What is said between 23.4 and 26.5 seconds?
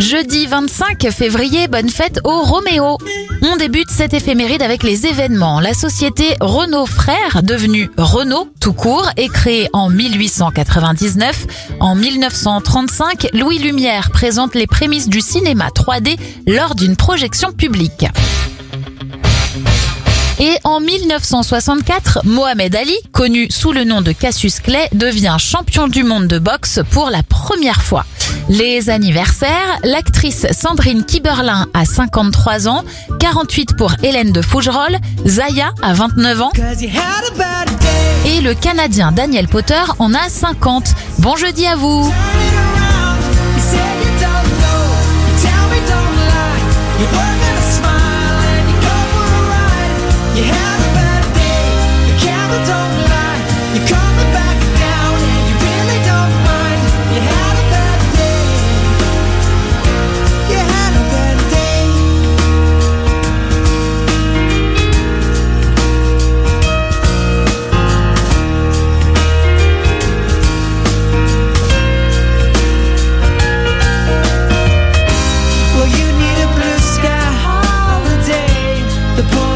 sous le nom de Cassius Clay, devient champion du monde de